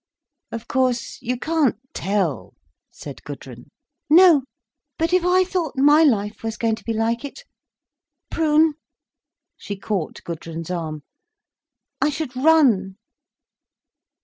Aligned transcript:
"Of 0.51 0.67
course—you 0.67 1.37
can't 1.37 1.77
tell," 1.93 2.55
said 2.89 3.21
Gudrun. 3.23 3.69
"No. 4.09 4.45
But 4.97 5.13
if 5.13 5.23
I 5.23 5.43
thought 5.43 5.77
my 5.77 6.01
life 6.01 6.41
was 6.41 6.57
going 6.57 6.73
to 6.77 6.83
be 6.83 6.91
like 6.91 7.23
it—Prune," 7.23 8.73
she 9.57 9.75
caught 9.77 10.23
Gudrun's 10.23 10.71
arm, 10.71 11.03
"I 12.01 12.09
should 12.09 12.35
run." 12.35 12.95